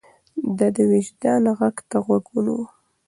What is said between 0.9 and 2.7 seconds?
وجدان غږ ته غوږ نيوه.